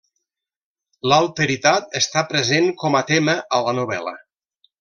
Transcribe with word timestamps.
L'alteritat 1.11 1.95
està 2.01 2.25
present 2.33 2.73
com 2.85 3.01
a 3.01 3.05
tema 3.15 3.39
a 3.59 3.65
la 3.69 3.77
novel·la. 3.83 4.19